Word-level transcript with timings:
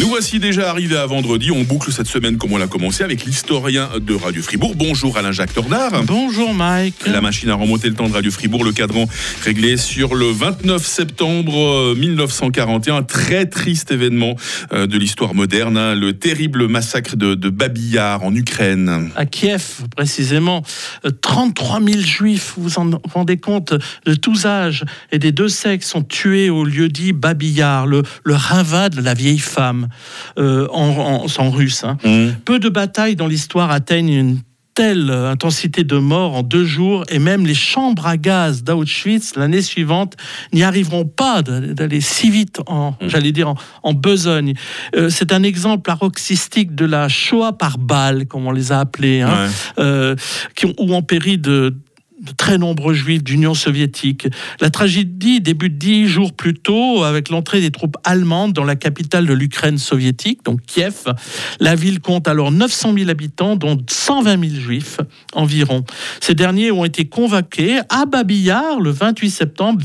Nous 0.00 0.08
voici 0.08 0.40
déjà 0.40 0.70
arrivés 0.70 0.96
à 0.96 1.06
vendredi. 1.06 1.52
On 1.52 1.62
boucle 1.62 1.92
cette 1.92 2.08
semaine 2.08 2.36
comme 2.36 2.52
on 2.52 2.56
l'a 2.56 2.66
commencé 2.66 3.04
avec 3.04 3.24
l'historien 3.24 3.88
de 4.00 4.14
Radio 4.14 4.42
Fribourg. 4.42 4.74
Bonjour 4.74 5.16
Alain-Jacques 5.16 5.54
Tornard. 5.54 6.02
Bonjour 6.02 6.52
Mike. 6.52 7.06
La 7.06 7.20
machine 7.20 7.48
a 7.50 7.54
remonté 7.54 7.88
le 7.88 7.94
temps 7.94 8.08
de 8.08 8.12
Radio 8.12 8.32
Fribourg, 8.32 8.64
le 8.64 8.72
cadran 8.72 9.06
réglé 9.44 9.76
sur 9.76 10.16
le 10.16 10.26
29 10.32 10.84
septembre 10.84 11.94
1941. 11.94 12.96
Un 12.96 13.02
très 13.04 13.46
triste 13.46 13.92
événement 13.92 14.34
euh, 14.72 14.88
de 14.88 14.98
l'histoire 14.98 15.32
moderne, 15.32 15.76
hein. 15.76 15.94
le 15.94 16.12
terrible 16.12 16.66
massacre 16.66 17.14
de, 17.14 17.36
de 17.36 17.48
Babillard 17.48 18.24
en 18.24 18.34
Ukraine. 18.34 19.10
À 19.14 19.26
Kiev, 19.26 19.82
précisément, 19.94 20.62
33 21.20 21.80
euh, 21.80 21.86
000 21.92 22.00
juifs, 22.00 22.54
vous 22.56 22.64
vous 22.64 22.78
en 22.80 22.90
rendez 23.12 23.36
compte, 23.36 23.74
de 24.06 24.14
tous 24.14 24.44
âges 24.44 24.84
et 25.12 25.20
des 25.20 25.30
deux 25.30 25.48
sexes 25.48 25.88
sont 25.88 26.02
tués 26.02 26.50
au 26.50 26.64
lieu 26.64 26.88
dit 26.88 27.12
Babillard, 27.12 27.86
le, 27.86 28.02
le 28.24 28.34
de 28.88 29.00
la 29.00 29.14
vieille 29.14 29.38
femme. 29.38 29.83
Euh, 30.38 30.66
en, 30.72 31.26
en, 31.38 31.50
russe. 31.50 31.84
Hein. 31.84 31.96
Mmh. 32.04 32.40
Peu 32.44 32.58
de 32.58 32.68
batailles 32.68 33.16
dans 33.16 33.26
l'histoire 33.26 33.70
atteignent 33.70 34.12
une 34.12 34.38
telle 34.74 35.10
intensité 35.10 35.84
de 35.84 35.96
mort 35.96 36.34
en 36.34 36.42
deux 36.42 36.64
jours 36.64 37.04
et 37.08 37.20
même 37.20 37.46
les 37.46 37.54
chambres 37.54 38.06
à 38.06 38.16
gaz 38.16 38.64
d'Auschwitz 38.64 39.36
l'année 39.36 39.62
suivante 39.62 40.16
n'y 40.52 40.64
arriveront 40.64 41.04
pas 41.04 41.42
d'aller 41.42 42.00
si 42.00 42.28
vite 42.28 42.60
en, 42.66 42.90
mmh. 42.90 43.08
j'allais 43.08 43.32
dire, 43.32 43.54
en, 43.82 43.92
besogne. 43.92 44.54
Euh, 44.96 45.08
c'est 45.10 45.32
un 45.32 45.44
exemple 45.44 45.82
paroxystique 45.82 46.74
de 46.74 46.84
la 46.84 47.08
Shoah 47.08 47.52
par 47.52 47.78
balle, 47.78 48.26
comme 48.26 48.46
on 48.46 48.52
les 48.52 48.72
a 48.72 48.80
appelés, 48.80 49.20
hein, 49.20 49.48
euh, 49.78 50.16
qui 50.56 50.66
ont, 50.66 50.74
où 50.78 50.92
ont 50.92 51.02
péri 51.02 51.38
de, 51.38 51.76
de 52.24 52.32
très 52.32 52.58
nombreux 52.58 52.94
juifs 52.94 53.22
d'Union 53.22 53.54
soviétique. 53.54 54.28
La 54.60 54.70
tragédie 54.70 55.40
débute 55.40 55.78
dix 55.78 56.06
jours 56.06 56.32
plus 56.32 56.54
tôt 56.54 57.04
avec 57.04 57.28
l'entrée 57.28 57.60
des 57.60 57.70
troupes 57.70 57.96
allemandes 58.04 58.52
dans 58.52 58.64
la 58.64 58.76
capitale 58.76 59.26
de 59.26 59.32
l'Ukraine 59.32 59.78
soviétique, 59.78 60.44
donc 60.44 60.60
Kiev. 60.66 61.04
La 61.60 61.74
ville 61.74 62.00
compte 62.00 62.28
alors 62.28 62.50
900 62.50 62.94
000 62.96 63.10
habitants, 63.10 63.56
dont 63.56 63.78
120 63.88 64.48
000 64.48 64.60
juifs 64.60 64.98
environ. 65.34 65.84
Ces 66.20 66.34
derniers 66.34 66.70
ont 66.70 66.84
été 66.84 67.04
convoqués 67.04 67.80
à 67.88 68.06
Babillard 68.06 68.80
le 68.80 68.90
28 68.90 69.30
septembre, 69.30 69.82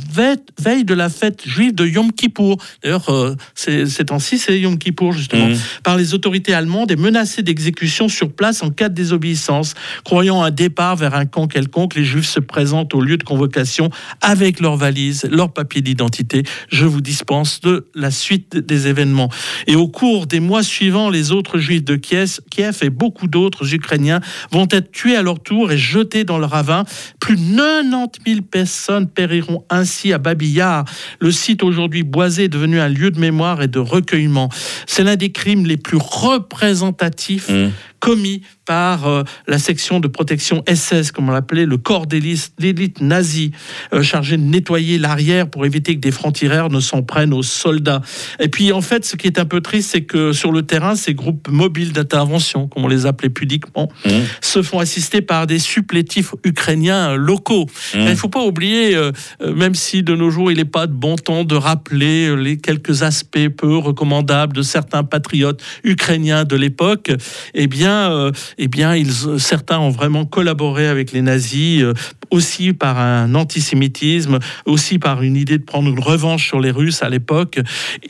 veille 0.58 0.86
de 0.86 0.94
la 0.94 1.10
fête 1.10 1.46
juive 1.46 1.76
de 1.76 1.86
Yom 1.86 2.12
Kippour. 2.12 2.58
D'ailleurs, 2.84 3.10
euh, 3.10 3.36
ces 3.56 4.06
temps-ci, 4.06 4.38
c'est 4.38 4.60
Yom 4.60 4.78
Kippour 4.78 5.12
justement, 5.12 5.48
mmh. 5.48 5.58
par 5.84 5.98
les 5.98 6.14
autorités 6.14 6.54
allemandes 6.54 6.92
et 6.92 6.96
menacés 6.96 7.44
d'exécution 7.44 8.08
sur 8.08 8.32
place 8.32 8.64
en 8.64 8.70
cas 8.70 8.90
de 8.90 8.96
désobéissance. 8.96 9.74
Croyant 10.04 10.42
un 10.42 10.52
départ 10.52 10.96
vers 10.96 11.16
un 11.16 11.26
camp 11.26 11.48
quelconque, 11.48 11.96
les 11.96 12.06
juifs 12.06 12.29
se 12.30 12.40
présentent 12.40 12.94
au 12.94 13.02
lieu 13.02 13.18
de 13.18 13.24
convocation 13.24 13.90
avec 14.22 14.60
leurs 14.60 14.78
valises, 14.78 15.28
leurs 15.32 15.52
papiers 15.52 15.82
d'identité. 15.82 16.44
Je 16.70 16.86
vous 16.86 17.02
dispense 17.02 17.62
de 17.62 17.88
la 17.96 18.12
suite 18.12 18.58
des 18.58 18.88
événements. 18.88 19.30
Et 19.68 19.76
au 19.76 19.88
cours 19.88 20.28
des 20.28 20.40
mois 20.40 20.64
suivants, 20.64 21.10
les 21.10 21.32
autres 21.32 21.58
juifs 21.58 21.84
de 21.84 21.96
Kiev, 21.96 22.40
Kiev 22.50 22.78
et 22.82 22.90
beaucoup 22.90 23.28
d'autres 23.28 23.74
Ukrainiens 23.74 24.22
vont 24.52 24.68
être 24.72 24.92
tués 24.92 25.16
à 25.16 25.22
leur 25.22 25.40
tour 25.40 25.72
et 25.72 25.78
jetés 25.78 26.24
dans 26.24 26.38
le 26.38 26.46
ravin. 26.46 26.86
Plus 27.20 27.36
de 27.36 27.40
90 27.40 28.20
000 28.26 28.42
personnes 28.42 29.08
périront 29.08 29.64
ainsi 29.70 30.14
à 30.14 30.18
Babillard. 30.18 30.86
Le 31.20 31.32
site 31.32 31.64
aujourd'hui 31.64 32.04
boisé 32.04 32.46
est 32.46 32.50
devenu 32.50 32.80
un 32.80 32.90
lieu 32.90 33.12
de 33.12 33.20
mémoire 33.20 33.62
et 33.62 33.68
de 33.68 33.80
recueillement. 33.80 34.50
C'est 34.86 35.04
l'un 35.04 35.16
des 35.16 35.32
crimes 35.32 35.66
les 35.66 35.78
plus 35.78 35.98
représentatifs 36.00 37.50
mmh 37.50 37.70
commis 38.00 38.42
par 38.70 39.08
euh, 39.08 39.24
la 39.48 39.58
section 39.58 40.00
de 40.00 40.08
protection 40.08 40.64
SS, 40.72 41.12
comme 41.12 41.28
on 41.28 41.32
l'appelait, 41.32 41.66
le 41.66 41.78
corps 41.78 42.06
d'élite 42.06 43.02
nazi, 43.02 43.50
euh, 43.96 44.04
chargé 44.04 44.38
de 44.38 44.44
nettoyer 44.44 45.00
l'arrière 45.00 45.50
pour 45.50 45.66
éviter 45.66 45.96
que 45.96 46.00
des 46.00 46.12
francs-tireurs 46.12 46.70
ne 46.70 46.80
s'en 46.80 47.02
prennent 47.02 47.34
aux 47.34 47.42
soldats. 47.42 48.04
Et 48.40 48.48
puis, 48.48 48.72
en 48.72 48.82
fait, 48.82 49.06
ce 49.06 49.16
qui 49.16 49.26
est 49.26 49.40
un 49.40 49.46
peu 49.46 49.62
triste, 49.62 49.90
c'est 49.90 50.04
que 50.04 50.34
sur 50.34 50.52
le 50.52 50.62
terrain, 50.62 50.94
ces 50.94 51.16
groupes 51.16 51.48
mobiles 51.50 51.94
d'intervention, 51.94 52.68
comme 52.68 52.86
on 52.86 52.88
les 52.88 53.08
appelait 53.08 53.32
pudiquement, 53.32 53.90
mmh. 54.06 54.10
se 54.40 54.62
font 54.62 54.78
assister 54.78 55.22
par 55.22 55.48
des 55.48 55.58
supplétifs 55.58 56.36
ukrainiens 56.44 57.16
locaux. 57.16 57.66
Mmh. 57.96 58.00
Il 58.02 58.06
ne 58.06 58.16
faut 58.16 58.30
pas 58.30 58.44
oublier, 58.44 58.96
euh, 58.96 59.12
même 59.42 59.74
si 59.74 60.04
de 60.04 60.14
nos 60.14 60.30
jours, 60.30 60.52
il 60.52 60.58
n'est 60.58 60.66
pas 60.66 60.86
de 60.86 60.94
bon 60.94 61.16
ton 61.16 61.44
de 61.44 61.56
rappeler 61.56 62.36
les 62.36 62.58
quelques 62.58 63.02
aspects 63.02 63.50
peu 63.50 63.78
recommandables 63.78 64.56
de 64.56 64.62
certains 64.62 65.04
patriotes 65.04 65.64
ukrainiens 65.84 66.44
de 66.44 66.56
l'époque, 66.56 67.12
eh 67.56 67.66
bien, 67.66 68.32
eh 68.62 68.68
bien, 68.68 68.96
ils, 68.96 69.40
certains 69.40 69.80
ont 69.80 69.90
vraiment 69.90 70.26
collaboré 70.26 70.88
avec 70.88 71.12
les 71.12 71.22
nazis, 71.22 71.82
euh, 71.82 71.94
aussi 72.30 72.74
par 72.74 73.00
un 73.00 73.34
antisémitisme, 73.34 74.40
aussi 74.66 75.00
par 75.00 75.24
une 75.24 75.36
idée 75.36 75.58
de 75.58 75.64
prendre 75.64 75.90
une 75.90 76.00
revanche 76.00 76.48
sur 76.48 76.60
les 76.60 76.70
Russes 76.70 77.02
à 77.02 77.10
l'époque. 77.10 77.60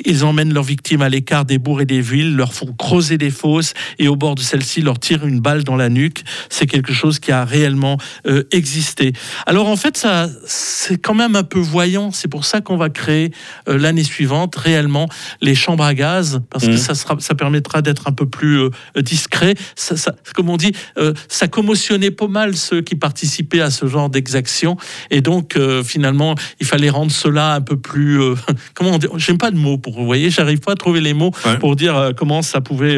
Ils 0.06 0.26
emmènent 0.26 0.54
leurs 0.54 0.64
victimes 0.64 1.02
à 1.02 1.10
l'écart 1.10 1.46
des 1.46 1.58
bourgs 1.58 1.82
et 1.82 1.86
des 1.86 2.02
villes, 2.02 2.36
leur 2.36 2.54
font 2.54 2.74
creuser 2.74 3.18
des 3.18 3.30
fosses 3.30 3.74
et 3.98 4.08
au 4.08 4.16
bord 4.16 4.36
de 4.36 4.42
celles-ci 4.42 4.82
leur 4.82 5.00
tirent 5.00 5.26
une 5.26 5.40
balle 5.40 5.64
dans 5.64 5.78
la 5.78 5.88
nuque. 5.88 6.24
C'est 6.50 6.66
quelque 6.66 6.94
chose 6.94 7.20
qui 7.20 7.31
a 7.31 7.46
réellement 7.46 7.98
euh, 8.28 8.44
existé. 8.52 9.14
Alors 9.46 9.70
en 9.70 9.78
fait, 9.78 9.96
ça, 9.98 10.28
c'est 10.46 10.98
quand 10.98 11.16
même 11.16 11.36
un 11.36 11.44
peu 11.44 11.60
voyant. 11.60 12.12
C'est 12.12 12.28
pour 12.28 12.44
ça 12.44 12.60
qu'on 12.60 12.78
va 12.78 12.90
créer 12.90 13.31
l'année 13.68 14.04
suivante 14.04 14.56
réellement 14.56 15.08
les 15.42 15.56
chambres 15.56 15.84
à 15.84 15.94
gaz 15.94 16.42
parce 16.50 16.66
que 16.66 16.72
mmh. 16.72 16.78
ça, 16.78 16.96
sera, 16.96 17.16
ça 17.20 17.36
permettra 17.36 17.81
d'être 17.81 18.08
un 18.08 18.14
peu 18.14 18.26
plus 18.26 18.70
discret 18.98 19.54
ça, 19.76 19.96
comme 20.40 20.50
on 20.50 20.56
dit, 20.56 20.72
euh, 20.98 21.14
ça 21.28 21.50
commotionnait 21.50 22.12
pas 22.12 22.30
mal 22.30 22.56
ceux 22.56 22.80
qui 22.80 22.96
participaient 22.96 23.60
à 23.60 23.70
ce 23.70 23.88
genre 23.88 24.10
d'exaction. 24.10 24.78
Et 25.12 25.20
donc, 25.20 25.58
euh, 25.58 25.84
finalement, 25.84 26.36
il 26.62 26.66
fallait 26.66 26.90
rendre 26.90 27.12
cela 27.12 27.56
un 27.56 27.60
peu 27.60 27.76
plus. 27.76 28.22
Euh, 28.22 28.36
comment 28.74 28.92
on 28.92 28.98
dit 28.98 29.08
J'aime 29.18 29.38
pas 29.38 29.52
de 29.52 29.58
mots 29.58 29.78
pour. 29.78 30.00
Vous 30.00 30.06
voyez, 30.06 30.30
j'arrive 30.30 30.60
pas 30.60 30.72
à 30.72 30.76
trouver 30.76 31.02
les 31.02 31.14
mots 31.14 31.32
pour 31.60 31.76
dire 31.76 32.14
comment 32.16 32.42
ça 32.42 32.62
pouvait 32.62 32.98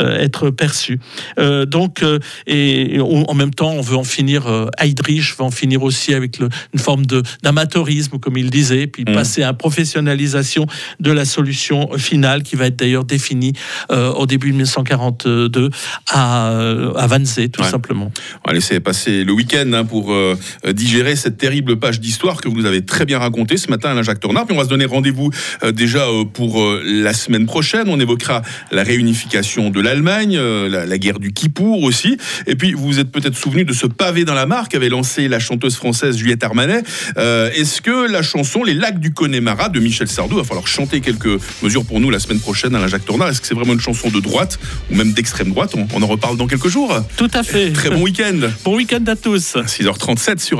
être 0.00 0.50
perçu. 0.50 0.98
donc, 1.66 2.04
et, 2.48 2.98
en 3.00 3.34
même 3.34 3.54
temps, 3.54 3.70
on 3.70 3.80
veut 3.80 3.96
en 3.96 4.02
finir. 4.02 4.70
Heydrich 4.78 5.36
veut 5.38 5.44
en 5.44 5.52
finir 5.52 5.84
aussi 5.84 6.14
avec 6.14 6.40
le, 6.40 6.48
une 6.72 6.80
forme 6.80 7.06
d'amateurisme, 7.42 8.18
comme 8.18 8.36
il 8.36 8.50
disait, 8.50 8.88
puis 8.88 9.04
mmh. 9.06 9.12
passer 9.12 9.42
à 9.44 9.50
une 9.50 9.56
professionnalisation 9.56 10.66
de 10.98 11.12
la 11.12 11.24
solution 11.24 11.96
finale 11.96 12.42
qui 12.42 12.56
va 12.56 12.66
être 12.66 12.76
d'ailleurs 12.76 13.04
définie 13.04 13.52
au 13.90 14.26
début 14.26 14.48
de 14.48 14.54
1942 14.54 15.70
à, 16.08 16.71
à 16.96 17.06
Wannsee, 17.06 17.50
tout 17.50 17.64
simplement. 17.64 18.10
On 18.44 18.50
va 18.50 18.54
laisser 18.54 18.80
passer 18.80 19.24
le 19.24 19.32
week-end 19.32 19.70
hein, 19.72 19.84
pour 19.84 20.12
euh, 20.12 20.36
digérer 20.72 21.16
cette 21.16 21.36
terrible 21.36 21.78
page 21.78 22.00
d'histoire 22.00 22.40
que 22.40 22.48
vous 22.48 22.66
avez 22.66 22.84
très 22.84 23.04
bien 23.04 23.18
racontée 23.18 23.56
ce 23.56 23.70
matin, 23.70 23.90
Alain 23.90 24.02
Jacques 24.02 24.20
Tornard. 24.20 24.46
Puis 24.46 24.54
on 24.54 24.58
va 24.58 24.64
se 24.64 24.68
donner 24.68 24.84
rendez-vous 24.84 25.30
euh, 25.62 25.72
déjà 25.72 26.06
euh, 26.06 26.24
pour 26.24 26.62
la 26.84 27.12
semaine 27.12 27.46
prochaine. 27.46 27.84
On 27.86 28.00
évoquera 28.00 28.42
la 28.70 28.82
réunification 28.82 29.70
de 29.70 29.80
l'Allemagne, 29.80 30.38
la, 30.38 30.98
guerre 30.98 31.18
du 31.18 31.32
Kippour 31.32 31.82
aussi. 31.82 32.16
Et 32.46 32.56
puis 32.56 32.72
vous 32.72 32.86
vous 32.86 32.98
êtes 32.98 33.10
peut-être 33.10 33.36
souvenu 33.36 33.64
de 33.64 33.72
ce 33.72 33.86
pavé 33.86 34.24
dans 34.24 34.34
la 34.34 34.46
mare 34.46 34.68
qu'avait 34.68 34.88
lancé 34.88 35.28
la 35.28 35.38
chanteuse 35.38 35.76
française 35.76 36.16
Juliette 36.16 36.44
Armanet. 36.44 36.82
Est-ce 37.16 37.80
que 37.80 38.10
la 38.10 38.22
chanson 38.22 38.62
Les 38.62 38.74
lacs 38.74 39.00
du 39.00 39.12
Connemara 39.12 39.68
de 39.68 39.80
Michel 39.80 40.08
Sardou, 40.08 40.36
va 40.36 40.44
falloir 40.44 40.66
chanter 40.66 41.00
quelques 41.00 41.40
mesures 41.62 41.84
pour 41.84 42.00
nous 42.00 42.10
la 42.10 42.18
semaine 42.18 42.40
prochaine, 42.40 42.74
Alain 42.74 42.88
Jacques 42.88 43.06
Tornard? 43.06 43.28
Est-ce 43.28 43.40
que 43.40 43.46
c'est 43.46 43.54
vraiment 43.54 43.72
une 43.72 43.80
chanson 43.80 44.10
de 44.10 44.20
droite 44.20 44.58
ou 44.90 44.96
même 44.96 45.12
d'extrême 45.12 45.50
droite? 45.50 45.74
On, 45.74 45.86
on 45.94 46.02
en 46.02 46.06
reparle 46.06 46.36
dans 46.36 46.46
quelques 46.62 46.72
jours. 46.72 46.94
Tout 47.16 47.30
à 47.34 47.42
fait. 47.42 47.72
Très 47.72 47.90
bon 47.90 48.02
week-end. 48.02 48.38
Bon 48.64 48.76
week-end 48.76 49.04
à 49.06 49.16
tous. 49.16 49.56
6h37 49.56 50.38
sur 50.38 50.42